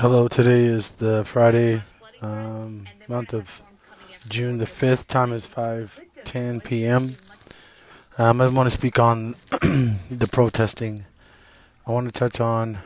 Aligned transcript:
Hello, 0.00 0.28
today 0.28 0.64
is 0.64 0.92
the 0.92 1.24
Friday, 1.24 1.82
um, 2.22 2.86
month 3.08 3.34
of 3.34 3.60
June 4.28 4.58
the 4.58 4.64
5th. 4.64 5.08
Time 5.08 5.32
is 5.32 5.48
5:10 5.48 6.62
p.m. 6.62 7.16
Um, 8.16 8.40
I 8.40 8.46
want 8.46 8.68
to 8.68 8.70
speak 8.70 9.00
on 9.00 9.32
the 9.50 10.28
protesting. 10.30 11.04
I 11.84 11.90
want 11.90 12.06
to 12.06 12.12
touch 12.12 12.40
on 12.40 12.78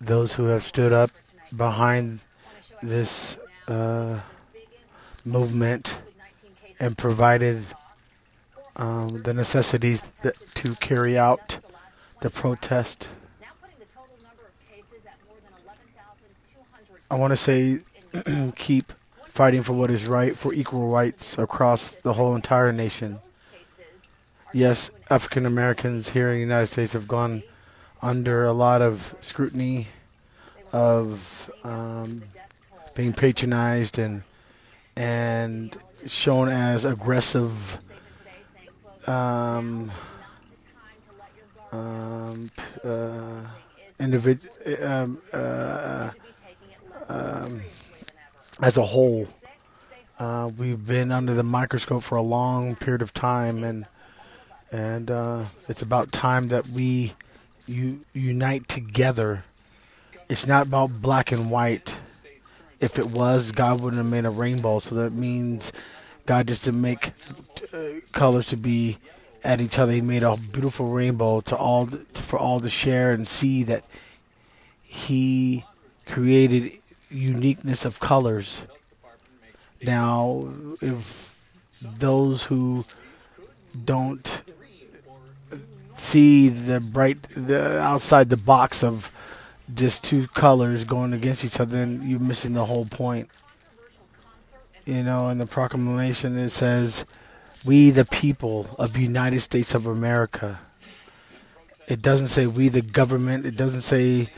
those 0.00 0.34
who 0.34 0.44
have 0.44 0.62
stood 0.62 0.92
up 0.92 1.10
behind 1.56 2.20
this 2.80 3.36
uh, 3.66 4.20
movement 5.24 5.98
and 6.78 6.96
provided 6.96 7.64
um, 8.76 9.08
the 9.24 9.34
necessities 9.34 10.02
that, 10.22 10.36
to 10.54 10.76
carry 10.76 11.18
out 11.18 11.58
the 12.20 12.30
protest. 12.30 13.08
I 17.12 17.16
want 17.16 17.32
to 17.32 17.36
say 17.36 17.80
keep 18.56 18.90
fighting 19.26 19.62
for 19.62 19.74
what 19.74 19.90
is 19.90 20.08
right, 20.08 20.34
for 20.34 20.54
equal 20.54 20.88
rights 20.88 21.36
across 21.36 21.90
the 21.90 22.14
whole 22.14 22.34
entire 22.34 22.72
nation. 22.72 23.18
Yes, 24.54 24.90
African 25.10 25.44
Americans 25.44 26.08
here 26.08 26.28
in 26.28 26.36
the 26.36 26.40
United 26.40 26.68
States 26.68 26.94
have 26.94 27.06
gone 27.06 27.42
under 28.00 28.46
a 28.46 28.54
lot 28.54 28.80
of 28.80 29.14
scrutiny 29.20 29.88
of 30.72 31.50
um, 31.64 32.22
being 32.94 33.12
patronized 33.12 33.98
and 33.98 34.22
and 34.96 35.76
shown 36.06 36.48
as 36.48 36.86
aggressive 36.86 37.76
um, 39.06 39.92
um, 41.72 42.50
uh, 42.82 43.48
um, 44.82 45.20
uh, 45.30 46.10
um, 47.08 47.62
as 48.62 48.76
a 48.76 48.82
whole. 48.82 49.28
Uh, 50.18 50.50
we've 50.56 50.86
been 50.86 51.10
under 51.10 51.34
the 51.34 51.42
microscope 51.42 52.02
for 52.02 52.16
a 52.16 52.22
long 52.22 52.76
period 52.76 53.02
of 53.02 53.12
time, 53.12 53.64
and 53.64 53.86
and 54.70 55.10
uh, 55.10 55.44
it's 55.68 55.82
about 55.82 56.12
time 56.12 56.48
that 56.48 56.68
we 56.68 57.14
u- 57.66 58.00
unite 58.12 58.68
together. 58.68 59.44
It's 60.28 60.46
not 60.46 60.66
about 60.68 61.02
black 61.02 61.32
and 61.32 61.50
white. 61.50 62.00
If 62.80 62.98
it 62.98 63.06
was, 63.10 63.52
God 63.52 63.80
wouldn't 63.80 64.02
have 64.02 64.10
made 64.10 64.24
a 64.24 64.30
rainbow. 64.30 64.78
So 64.78 64.94
that 64.96 65.12
means 65.12 65.72
God 66.26 66.48
just 66.48 66.64
to 66.64 66.72
make 66.72 67.12
uh, 67.72 68.00
colors 68.12 68.46
to 68.48 68.56
be 68.56 68.98
at 69.44 69.60
each 69.60 69.78
other. 69.78 69.92
He 69.92 70.00
made 70.00 70.22
a 70.22 70.36
beautiful 70.36 70.86
rainbow 70.86 71.40
to 71.42 71.56
all 71.56 71.86
for 71.86 72.38
all 72.38 72.60
to 72.60 72.68
share 72.68 73.12
and 73.12 73.26
see 73.26 73.62
that 73.64 73.84
He 74.82 75.64
created 76.06 76.78
uniqueness 77.12 77.84
of 77.84 78.00
colors. 78.00 78.62
Now, 79.82 80.48
if 80.80 81.38
those 81.80 82.44
who 82.44 82.84
don't 83.84 84.42
see 85.96 86.48
the 86.48 86.80
bright, 86.80 87.22
the 87.36 87.80
outside 87.80 88.28
the 88.28 88.36
box 88.36 88.82
of 88.82 89.10
just 89.74 90.04
two 90.04 90.26
colors 90.28 90.84
going 90.84 91.12
against 91.12 91.44
each 91.44 91.60
other, 91.60 91.76
then 91.76 92.02
you're 92.04 92.20
missing 92.20 92.54
the 92.54 92.66
whole 92.66 92.86
point. 92.86 93.28
You 94.84 95.02
know, 95.02 95.28
in 95.28 95.38
the 95.38 95.46
proclamation 95.46 96.36
it 96.36 96.50
says, 96.50 97.04
"We 97.64 97.90
the 97.90 98.04
people 98.04 98.74
of 98.78 98.92
the 98.94 99.02
United 99.02 99.40
States 99.40 99.74
of 99.74 99.86
America." 99.86 100.60
It 101.88 102.02
doesn't 102.02 102.28
say 102.28 102.46
we 102.46 102.68
the 102.68 102.82
government. 102.82 103.46
It 103.46 103.56
doesn't 103.56 103.82
say 103.82 104.30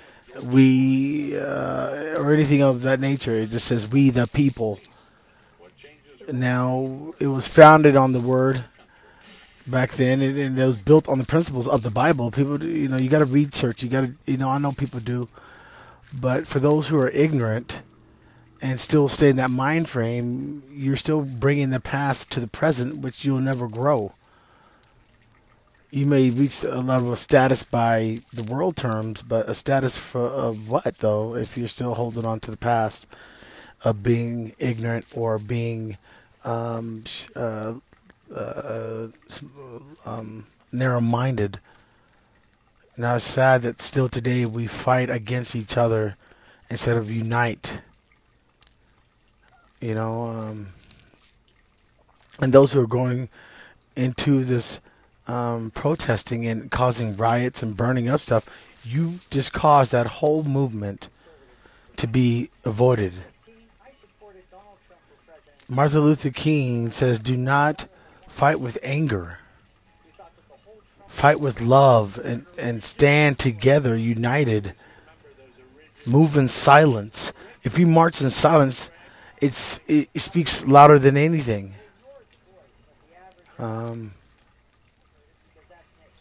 we 0.42 1.36
uh, 1.38 2.18
or 2.18 2.32
anything 2.32 2.62
of 2.62 2.82
that 2.82 3.00
nature. 3.00 3.32
It 3.32 3.50
just 3.50 3.66
says 3.66 3.88
we 3.88 4.10
the 4.10 4.26
people. 4.26 4.80
Now 6.32 7.14
it 7.18 7.26
was 7.26 7.46
founded 7.46 7.96
on 7.96 8.12
the 8.12 8.20
word 8.20 8.64
back 9.66 9.92
then, 9.92 10.20
and, 10.20 10.38
and 10.38 10.58
it 10.58 10.66
was 10.66 10.80
built 10.80 11.08
on 11.08 11.18
the 11.18 11.24
principles 11.24 11.68
of 11.68 11.82
the 11.82 11.90
Bible. 11.90 12.30
People, 12.30 12.62
you 12.64 12.88
know, 12.88 12.96
you 12.96 13.08
got 13.08 13.20
to 13.20 13.24
research. 13.24 13.82
You 13.82 13.88
got 13.88 14.00
to, 14.02 14.14
you 14.26 14.36
know, 14.36 14.48
I 14.48 14.58
know 14.58 14.72
people 14.72 15.00
do, 15.00 15.28
but 16.12 16.46
for 16.46 16.60
those 16.60 16.88
who 16.88 16.98
are 16.98 17.08
ignorant 17.08 17.82
and 18.62 18.80
still 18.80 19.08
stay 19.08 19.28
in 19.28 19.36
that 19.36 19.50
mind 19.50 19.88
frame, 19.88 20.62
you're 20.70 20.96
still 20.96 21.22
bringing 21.22 21.70
the 21.70 21.80
past 21.80 22.30
to 22.32 22.40
the 22.40 22.46
present, 22.46 22.98
which 23.02 23.24
you'll 23.24 23.40
never 23.40 23.68
grow 23.68 24.14
you 25.90 26.06
may 26.06 26.30
reach 26.30 26.64
a 26.64 26.80
level 26.80 27.12
of 27.12 27.18
status 27.18 27.62
by 27.62 28.20
the 28.32 28.42
world 28.42 28.76
terms, 28.76 29.22
but 29.22 29.48
a 29.48 29.54
status 29.54 29.96
for 29.96 30.26
of 30.26 30.68
what 30.68 30.98
though? 30.98 31.34
If 31.36 31.56
you're 31.56 31.68
still 31.68 31.94
holding 31.94 32.26
on 32.26 32.40
to 32.40 32.50
the 32.50 32.56
past 32.56 33.06
of 33.82 34.02
being 34.02 34.54
ignorant 34.58 35.06
or 35.14 35.38
being 35.38 35.96
um, 36.44 37.04
uh, 37.36 37.74
uh, 38.34 39.06
um, 40.04 40.46
narrow-minded. 40.72 41.60
Now 42.96 43.16
it's 43.16 43.24
sad 43.24 43.62
that 43.62 43.80
still 43.80 44.08
today 44.08 44.46
we 44.46 44.66
fight 44.66 45.10
against 45.10 45.54
each 45.54 45.76
other 45.76 46.16
instead 46.70 46.96
of 46.96 47.10
unite. 47.10 47.80
You 49.80 49.94
know, 49.94 50.26
um, 50.26 50.68
and 52.40 52.52
those 52.52 52.72
who 52.72 52.80
are 52.80 52.86
going 52.86 53.28
into 53.96 54.44
this 54.44 54.80
um, 55.26 55.70
protesting 55.70 56.46
and 56.46 56.70
causing 56.70 57.16
riots 57.16 57.62
and 57.62 57.76
burning 57.76 58.08
up 58.08 58.20
stuff, 58.20 58.72
you 58.84 59.20
just 59.30 59.52
caused 59.52 59.92
that 59.92 60.06
whole 60.06 60.42
movement 60.42 61.08
to 61.96 62.06
be 62.06 62.50
avoided. 62.64 63.14
Martin 65.68 66.00
Luther 66.00 66.30
King 66.30 66.90
says, 66.90 67.18
Do 67.18 67.36
not 67.36 67.86
fight 68.28 68.60
with 68.60 68.78
anger. 68.82 69.38
Fight 71.08 71.40
with 71.40 71.60
love 71.60 72.18
and, 72.22 72.44
and 72.58 72.82
stand 72.82 73.38
together, 73.38 73.96
united. 73.96 74.74
Move 76.06 76.36
in 76.36 76.48
silence. 76.48 77.32
If 77.62 77.78
you 77.78 77.86
march 77.86 78.20
in 78.20 78.28
silence, 78.28 78.90
it's, 79.40 79.80
it, 79.86 80.08
it 80.12 80.20
speaks 80.20 80.66
louder 80.66 80.98
than 80.98 81.16
anything. 81.16 81.74
Um, 83.58 84.12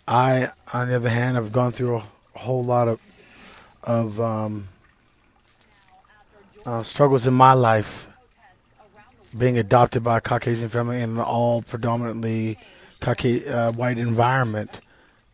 I, 0.08 0.50
on 0.74 0.90
the 0.90 0.96
other 0.96 1.09
hand, 1.09 1.36
have 1.36 1.52
gone 1.52 1.72
through 1.72 1.97
a 1.97 2.03
whole 2.40 2.64
lot 2.64 2.88
of 2.88 3.00
of 3.84 4.19
um, 4.22 4.69
uh, 6.66 6.84
struggles 6.84 7.28
in 7.28 7.34
my 7.34 7.53
life. 7.53 8.08
Being 9.38 9.58
adopted 9.58 10.03
by 10.03 10.18
a 10.18 10.22
Caucasian 10.22 10.69
family 10.69 11.02
in 11.02 11.12
an 11.12 11.19
all 11.19 11.63
predominantly 11.63 12.58
Caucasian, 13.00 13.52
uh, 13.52 13.72
white 13.72 13.97
environment, 13.97 14.80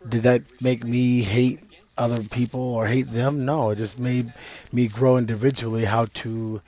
did 0.08 0.24
that 0.24 0.44
make 0.62 0.86
me 0.86 1.22
hate 1.22 1.60
other 1.98 2.24
people 2.24 2.62
or 2.62 2.88
hate 2.88 3.10
them? 3.10 3.46
No, 3.46 3.72
it 3.72 3.76
just 3.76 4.00
made 4.00 4.34
me 4.72 4.88
grow 4.88 5.18
individually 5.18 5.86
how 5.86 6.06
to 6.06 6.62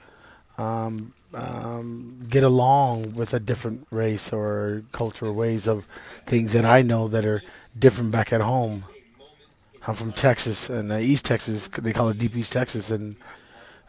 um, 0.57 1.13
um, 1.33 2.19
get 2.29 2.43
along 2.43 3.13
with 3.13 3.33
a 3.33 3.39
different 3.39 3.87
race 3.89 4.33
or 4.33 4.83
cultural 4.91 5.33
ways 5.33 5.67
of 5.67 5.85
things 6.25 6.53
that 6.53 6.65
I 6.65 6.81
know 6.81 7.07
that 7.07 7.25
are 7.25 7.41
different 7.77 8.11
back 8.11 8.33
at 8.33 8.41
home. 8.41 8.83
I'm 9.87 9.95
from 9.95 10.11
Texas 10.11 10.69
and 10.69 10.91
uh, 10.91 10.97
East 10.97 11.25
Texas. 11.25 11.67
They 11.67 11.93
call 11.93 12.09
it 12.09 12.17
Deep 12.17 12.35
East 12.35 12.53
Texas, 12.53 12.91
and 12.91 13.15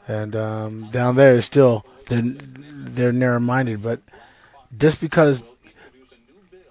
and 0.08 0.34
um, 0.34 0.91
down 0.91 1.16
there 1.16 1.41
still 1.42 1.84
they're 2.06 2.22
they're 2.22 3.12
narrow-minded. 3.12 3.82
But 3.82 4.00
just 4.78 5.00
because 5.00 5.44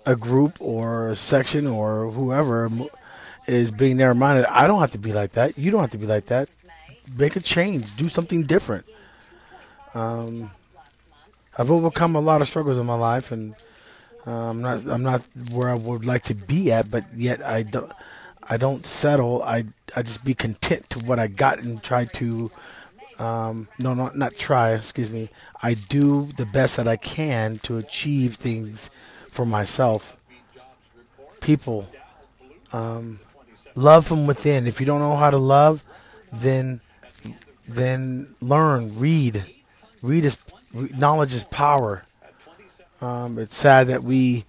a 0.06 0.16
group 0.16 0.60
or 0.60 1.10
a 1.10 1.16
section 1.16 1.68
or 1.68 2.10
whoever 2.10 2.70
is 3.46 3.70
being 3.70 3.98
narrow-minded, 3.98 4.46
I 4.46 4.66
don't 4.66 4.80
have 4.80 4.92
to 4.92 4.98
be 4.98 5.14
like 5.14 5.34
that. 5.34 5.58
You 5.58 5.70
don't 5.70 5.81
have 5.81 5.92
to 5.92 6.00
be 6.00 6.08
like 6.08 6.26
that. 6.26 6.50
Make 7.16 7.36
a 7.36 7.42
change. 7.42 7.95
Do 7.98 8.10
something 8.10 8.44
different. 8.44 8.86
Um, 9.94 10.50
I've 11.57 11.71
overcome 11.71 12.15
a 12.15 12.21
lot 12.21 12.42
of 12.42 12.48
struggles 12.48 12.77
in 12.77 12.86
my 12.86 12.95
life, 12.95 13.31
and 13.31 13.56
uh, 14.25 14.31
I'm 14.31 14.62
not 14.62 14.86
I'm 14.86 15.03
not 15.03 15.24
where 15.51 15.69
I 15.69 15.75
would 15.75 16.06
like 16.06 16.24
to 16.24 16.36
be 16.36 16.71
at, 16.71 16.89
but 16.89 17.06
yet 17.13 17.45
I 17.45 17.63
don't 17.63 17.92
I 18.44 18.57
don't 18.57 18.86
settle. 18.86 19.44
I 19.44 19.65
I 19.95 20.03
just 20.03 20.24
be 20.24 20.33
content 20.33 20.89
to 20.92 21.00
what 21.00 21.19
I 21.19 21.27
got 21.27 21.59
and 21.59 21.81
try 21.83 22.06
to 22.06 22.51
um, 23.19 23.68
no 23.80 23.94
not 23.94 24.18
not 24.18 24.36
try. 24.36 24.74
Excuse 24.74 25.12
me. 25.12 25.30
I 25.62 25.74
do 25.74 26.27
the 26.38 26.45
best 26.45 26.77
that 26.77 26.88
I 26.88 26.95
can 26.98 27.57
to 27.59 27.77
achieve 27.77 28.36
things 28.36 28.89
for 29.30 29.45
myself. 29.45 30.18
People, 31.42 31.89
um, 32.71 33.19
love 33.75 34.06
from 34.06 34.27
within. 34.27 34.68
If 34.68 34.80
you 34.80 34.86
don't 34.86 35.00
know 35.00 35.15
how 35.15 35.31
to 35.31 35.38
love, 35.38 35.83
then 36.31 36.81
then 37.68 38.36
learn, 38.42 38.97
read. 38.97 39.45
Read 40.01 40.25
is 40.25 40.36
knowledge 40.73 41.33
is 41.33 41.44
power. 41.45 42.03
Um, 43.01 43.39
it's 43.39 43.56
sad 43.56 43.88
that 43.88 44.03
we 44.03 44.45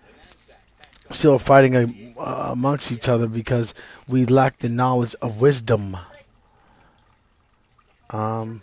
still 1.10 1.38
fighting 1.38 2.14
uh, 2.18 2.48
amongst 2.52 2.92
each 2.92 3.08
other 3.08 3.26
because 3.26 3.74
we 4.08 4.26
lack 4.26 4.58
the 4.58 4.68
knowledge 4.68 5.14
of 5.22 5.40
wisdom. 5.40 5.96
Um, 8.10 8.62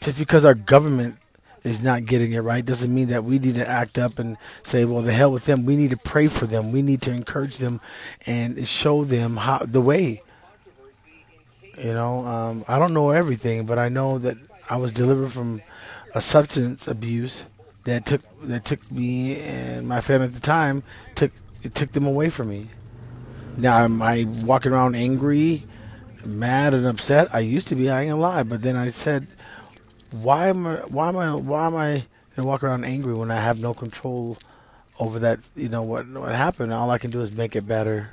just 0.00 0.18
because 0.18 0.44
our 0.44 0.54
government 0.54 1.16
is 1.64 1.82
not 1.82 2.04
getting 2.04 2.32
it 2.32 2.40
right 2.40 2.64
doesn't 2.64 2.94
mean 2.94 3.08
that 3.08 3.24
we 3.24 3.40
need 3.40 3.56
to 3.56 3.68
act 3.68 3.98
up 3.98 4.20
and 4.20 4.36
say, 4.62 4.84
"Well, 4.84 5.02
the 5.02 5.12
hell 5.12 5.32
with 5.32 5.46
them." 5.46 5.64
We 5.64 5.76
need 5.76 5.90
to 5.90 5.96
pray 5.96 6.28
for 6.28 6.46
them. 6.46 6.70
We 6.70 6.82
need 6.82 7.02
to 7.02 7.10
encourage 7.10 7.58
them 7.58 7.80
and 8.24 8.66
show 8.68 9.02
them 9.04 9.36
how 9.38 9.58
the 9.58 9.80
way. 9.80 10.22
You 11.76 11.92
know, 11.92 12.24
um, 12.24 12.64
I 12.68 12.78
don't 12.78 12.94
know 12.94 13.10
everything, 13.10 13.66
but 13.66 13.78
I 13.78 13.88
know 13.88 14.18
that 14.18 14.36
I 14.70 14.76
was 14.76 14.92
delivered 14.92 15.32
from 15.32 15.60
a 16.16 16.20
substance 16.22 16.88
abuse 16.88 17.44
that 17.84 18.06
took 18.06 18.22
that 18.40 18.64
took 18.64 18.90
me 18.90 19.38
and 19.38 19.86
my 19.86 20.00
family 20.00 20.26
at 20.26 20.32
the 20.32 20.40
time 20.40 20.82
took 21.14 21.30
it 21.62 21.74
took 21.74 21.92
them 21.92 22.06
away 22.06 22.30
from 22.30 22.48
me. 22.48 22.70
Now 23.58 23.84
am 23.84 24.00
I 24.00 24.24
walking 24.42 24.72
around 24.72 24.94
angry, 24.94 25.64
mad, 26.24 26.72
and 26.72 26.86
upset? 26.86 27.28
I 27.34 27.40
used 27.40 27.68
to 27.68 27.74
be. 27.74 27.90
I 27.90 28.02
ain't 28.02 28.10
gonna 28.10 28.22
lie, 28.22 28.42
but 28.44 28.62
then 28.62 28.76
I 28.76 28.88
said, 28.88 29.26
why 30.10 30.48
am 30.48 30.66
I? 30.66 30.76
Why 30.88 31.08
am 31.08 31.18
I? 31.18 31.34
Why 31.34 31.66
am 31.66 31.76
I 31.76 32.06
gonna 32.34 32.48
walk 32.48 32.64
around 32.64 32.84
angry 32.84 33.12
when 33.12 33.30
I 33.30 33.40
have 33.40 33.60
no 33.60 33.74
control 33.74 34.38
over 34.98 35.18
that? 35.18 35.40
You 35.54 35.68
know 35.68 35.82
what? 35.82 36.06
What 36.08 36.34
happened? 36.34 36.72
All 36.72 36.90
I 36.90 36.96
can 36.96 37.10
do 37.10 37.20
is 37.20 37.36
make 37.36 37.54
it 37.54 37.68
better. 37.68 38.10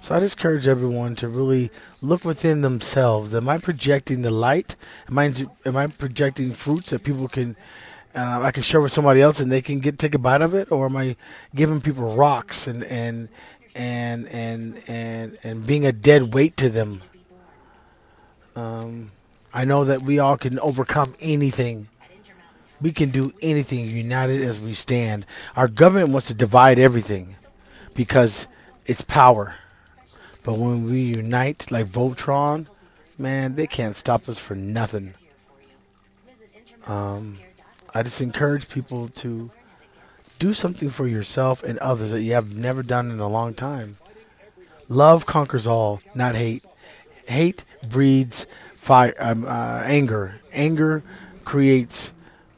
So 0.00 0.14
I 0.14 0.20
just 0.20 0.38
encourage 0.38 0.66
everyone 0.66 1.14
to 1.16 1.28
really 1.28 1.70
look 2.00 2.24
within 2.24 2.62
themselves. 2.62 3.34
Am 3.34 3.48
I 3.48 3.58
projecting 3.58 4.22
the 4.22 4.30
light? 4.30 4.74
Am 5.08 5.18
I 5.18 5.32
am 5.66 5.76
I 5.76 5.88
projecting 5.88 6.50
fruits 6.50 6.90
that 6.90 7.04
people 7.04 7.28
can 7.28 7.54
uh, 8.14 8.40
I 8.42 8.50
can 8.50 8.62
share 8.62 8.80
with 8.80 8.92
somebody 8.92 9.20
else 9.20 9.40
and 9.40 9.52
they 9.52 9.60
can 9.60 9.78
get 9.78 9.98
take 9.98 10.14
a 10.14 10.18
bite 10.18 10.40
of 10.40 10.54
it, 10.54 10.72
or 10.72 10.86
am 10.86 10.96
I 10.96 11.16
giving 11.54 11.82
people 11.82 12.16
rocks 12.16 12.66
and 12.66 12.82
and 12.84 13.28
and 13.74 14.26
and 14.28 14.82
and 14.88 15.38
and 15.44 15.66
being 15.66 15.84
a 15.84 15.92
dead 15.92 16.32
weight 16.32 16.56
to 16.56 16.70
them? 16.70 17.02
Um, 18.56 19.12
I 19.52 19.66
know 19.66 19.84
that 19.84 20.02
we 20.02 20.18
all 20.18 20.38
can 20.38 20.58
overcome 20.60 21.14
anything. 21.20 21.88
We 22.80 22.92
can 22.92 23.10
do 23.10 23.34
anything 23.42 23.84
united 23.84 24.40
as 24.40 24.58
we 24.58 24.72
stand. 24.72 25.26
Our 25.54 25.68
government 25.68 26.08
wants 26.08 26.28
to 26.28 26.34
divide 26.34 26.78
everything 26.78 27.36
because 27.94 28.48
it's 28.86 29.02
power. 29.02 29.56
But 30.42 30.54
when 30.58 30.84
we 30.84 31.02
unite 31.02 31.70
like 31.70 31.86
Voltron, 31.86 32.66
man, 33.18 33.54
they 33.54 33.66
can't 33.66 33.96
stop 33.96 34.28
us 34.28 34.38
for 34.38 34.54
nothing. 34.54 35.14
Um, 36.86 37.38
I 37.94 38.02
just 38.02 38.20
encourage 38.20 38.68
people 38.68 39.08
to 39.08 39.50
do 40.38 40.54
something 40.54 40.88
for 40.88 41.06
yourself 41.06 41.62
and 41.62 41.78
others 41.78 42.10
that 42.12 42.22
you 42.22 42.32
have 42.32 42.56
never 42.56 42.82
done 42.82 43.10
in 43.10 43.20
a 43.20 43.28
long 43.28 43.52
time. 43.52 43.96
Love 44.88 45.26
conquers 45.26 45.66
all, 45.66 46.00
not 46.14 46.34
hate. 46.34 46.64
Hate 47.26 47.64
breeds 47.88 48.46
fire, 48.72 49.14
um, 49.20 49.44
uh, 49.44 49.82
anger. 49.84 50.40
Anger 50.52 51.04
creates 51.44 52.12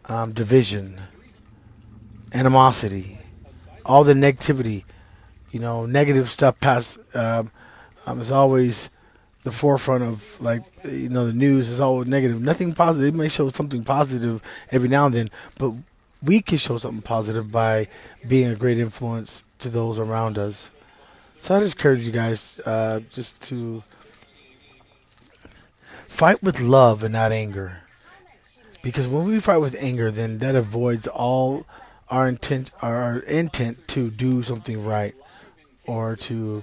um, 0.06 0.32
division, 0.32 1.00
animosity, 2.32 3.18
all 3.84 4.04
the 4.04 4.14
negativity. 4.14 4.84
You 5.50 5.60
know, 5.60 5.84
negative 5.84 6.30
stuff 6.30 6.58
past. 6.60 6.98
Um, 7.12 7.50
um, 8.06 8.20
is 8.20 8.30
always 8.30 8.90
the 9.42 9.50
forefront 9.50 10.04
of 10.04 10.40
like 10.40 10.62
you 10.84 11.08
know 11.08 11.26
the 11.26 11.32
news 11.32 11.68
is 11.68 11.80
always 11.80 12.08
negative. 12.08 12.40
Nothing 12.40 12.72
positive. 12.72 13.14
It 13.14 13.18
may 13.18 13.28
show 13.28 13.48
something 13.50 13.84
positive 13.84 14.42
every 14.70 14.88
now 14.88 15.06
and 15.06 15.14
then, 15.14 15.28
but 15.58 15.72
we 16.22 16.40
can 16.40 16.58
show 16.58 16.78
something 16.78 17.02
positive 17.02 17.50
by 17.50 17.88
being 18.26 18.50
a 18.50 18.56
great 18.56 18.78
influence 18.78 19.42
to 19.58 19.68
those 19.68 19.98
around 19.98 20.38
us. 20.38 20.70
So 21.40 21.56
I 21.56 21.60
just 21.60 21.76
encourage 21.76 22.06
you 22.06 22.12
guys 22.12 22.60
uh, 22.64 23.00
just 23.10 23.42
to 23.48 23.82
fight 26.06 26.40
with 26.42 26.60
love 26.60 27.02
and 27.02 27.12
not 27.12 27.32
anger, 27.32 27.80
because 28.82 29.08
when 29.08 29.26
we 29.26 29.40
fight 29.40 29.56
with 29.56 29.74
anger, 29.80 30.12
then 30.12 30.38
that 30.38 30.54
avoids 30.54 31.08
all 31.08 31.66
our 32.08 32.28
intent, 32.28 32.70
our 32.80 33.18
intent 33.20 33.88
to 33.88 34.10
do 34.10 34.42
something 34.44 34.84
right 34.84 35.14
or 35.86 36.14
to 36.14 36.62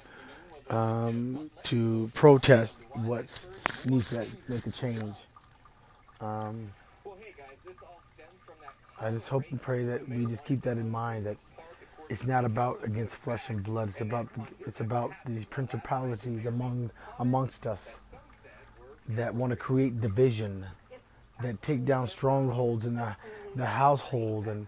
um, 0.69 1.49
to 1.63 2.11
protest 2.13 2.83
what 2.93 3.25
needs 3.87 4.09
to 4.11 4.25
make 4.47 4.65
a 4.65 4.71
change. 4.71 5.15
Um, 6.21 6.71
I 9.01 9.11
just 9.11 9.29
hope 9.29 9.45
and 9.49 9.61
pray 9.61 9.85
that 9.85 10.07
we 10.09 10.25
just 10.25 10.43
keep 10.43 10.61
that 10.63 10.77
in 10.77 10.89
mind 10.89 11.25
that 11.25 11.37
it's 12.09 12.25
not 12.25 12.43
about 12.43 12.83
against 12.83 13.15
flesh 13.15 13.49
and 13.49 13.63
blood. 13.63 13.89
It's 13.89 14.01
about 14.01 14.27
it's 14.65 14.81
about 14.81 15.11
these 15.25 15.45
principalities 15.45 16.45
among 16.45 16.91
amongst 17.19 17.65
us 17.65 18.15
that 19.09 19.33
want 19.33 19.51
to 19.51 19.55
create 19.55 20.01
division, 20.01 20.65
that 21.41 21.61
take 21.61 21.85
down 21.85 22.07
strongholds 22.07 22.85
in 22.85 22.95
the 22.95 23.15
the 23.55 23.65
household, 23.65 24.47
and 24.47 24.67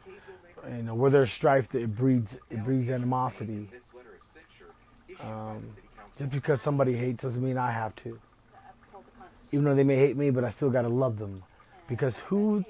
you 0.70 0.84
know 0.84 0.96
where 0.96 1.12
there's 1.12 1.32
strife, 1.32 1.68
that 1.70 1.82
it 1.82 1.96
breeds 1.96 2.40
it 2.50 2.64
breeds 2.64 2.90
animosity. 2.90 3.68
Um, 5.20 5.66
just 6.18 6.32
because 6.32 6.62
somebody 6.62 6.96
hates 6.96 7.24
doesn't 7.24 7.44
mean 7.44 7.58
I 7.58 7.72
have 7.72 7.96
to. 7.98 8.20
Even 9.52 9.66
though 9.66 9.76
they 9.76 9.84
may 9.84 9.98
hate 9.98 10.16
me, 10.16 10.30
but 10.30 10.44
I 10.44 10.50
still 10.50 10.70
gotta 10.70 10.90
love 10.90 11.20
them, 11.20 11.44
because 11.88 12.20
who, 12.20 12.64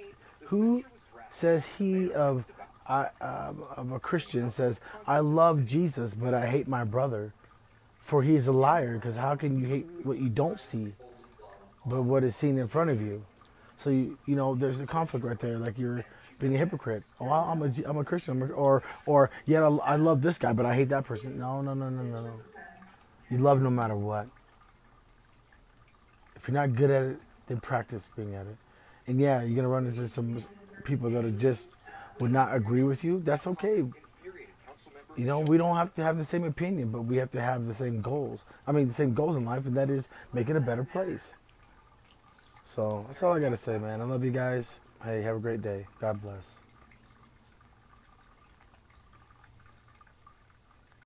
who 0.46 0.84
says 1.32 1.68
he 1.78 2.12
of, 2.12 2.50
I, 2.88 3.10
uh, 3.22 3.54
of 3.78 3.92
a 3.92 4.00
Christian 4.00 4.50
says 4.50 4.80
I 5.06 5.20
love 5.20 5.66
Jesus, 5.66 6.16
but 6.16 6.34
I 6.34 6.48
hate 6.48 6.68
my 6.68 6.84
brother, 6.84 7.34
for 8.00 8.24
he 8.24 8.36
is 8.36 8.48
a 8.48 8.52
liar. 8.52 8.96
Because 8.96 9.16
how 9.16 9.36
can 9.36 9.60
you 9.60 9.68
hate 9.68 9.88
what 10.04 10.18
you 10.18 10.30
don't 10.30 10.60
see, 10.60 10.94
but 11.86 12.02
what 12.02 12.24
is 12.24 12.36
seen 12.36 12.58
in 12.58 12.68
front 12.68 12.90
of 12.90 13.00
you? 13.02 13.24
So 13.78 13.92
you, 13.92 14.18
you 14.26 14.36
know, 14.36 14.56
there's 14.56 14.82
a 14.82 14.88
conflict 14.88 15.26
right 15.26 15.40
there. 15.40 15.58
Like 15.58 15.78
you're 15.78 16.04
being 16.40 16.56
a 16.56 16.58
hypocrite. 16.58 17.04
Oh, 17.20 17.30
I'm 17.30 17.62
a, 17.62 17.72
I'm 17.86 17.98
a 17.98 18.04
Christian, 18.04 18.42
or, 18.52 18.82
or 19.06 19.30
yeah, 19.46 19.68
I 19.84 19.96
love 19.96 20.22
this 20.24 20.40
guy, 20.40 20.54
but 20.54 20.66
I 20.66 20.74
hate 20.74 20.90
that 20.90 21.06
person. 21.06 21.38
No, 21.38 21.62
no, 21.62 21.76
no, 21.76 21.90
no, 21.90 22.02
no, 22.02 22.24
no. 22.24 22.34
You 23.31 23.38
love 23.38 23.62
no 23.62 23.69
matter 23.69 23.95
what. 23.95 24.28
If 26.36 26.48
you're 26.48 26.56
not 26.56 26.75
good 26.75 26.92
at 26.92 27.06
it, 27.06 27.19
then 27.48 27.62
practice 27.62 28.07
being 28.16 28.36
at 28.36 28.45
it. 28.45 28.57
And 29.07 29.19
yeah, 29.19 29.42
you're 29.42 29.56
gonna 29.56 29.69
run 29.69 29.88
into 29.88 30.07
some 30.10 30.38
people 30.83 31.10
that 31.12 31.24
are 31.24 31.31
just 31.31 31.68
would 32.19 32.31
not 32.31 32.54
agree 32.54 32.83
with 32.83 33.04
you. 33.04 33.22
That's 33.24 33.48
okay. 33.48 33.86
You 35.16 35.25
know, 35.25 35.39
we 35.42 35.57
don't 35.57 35.75
have 35.75 35.94
to 35.95 36.04
have 36.04 36.18
the 36.18 36.25
same 36.25 36.44
opinion, 36.44 36.92
but 36.92 37.04
we 37.04 37.18
have 37.18 37.31
to 37.31 37.42
have 37.42 37.66
the 37.66 37.74
same 37.74 38.01
goals. 38.01 38.45
I 38.68 38.72
mean, 38.72 38.88
the 38.88 38.94
same 38.94 39.13
goals 39.13 39.36
in 39.36 39.45
life, 39.45 39.66
and 39.66 39.75
that 39.75 39.89
is 39.89 40.10
making 40.34 40.56
a 40.56 40.62
better 40.62 40.84
place. 40.84 41.34
So 42.66 43.06
that's 43.07 43.22
all 43.24 43.34
I 43.34 43.39
gotta 43.39 43.57
say, 43.57 43.77
man. 43.77 44.01
I 44.01 44.04
love 44.04 44.24
you 44.24 44.31
guys. 44.31 44.79
Hey, 45.03 45.22
have 45.22 45.38
a 45.38 45.39
great 45.39 45.62
day. 45.62 45.88
God 46.00 46.22
bless. 46.22 46.61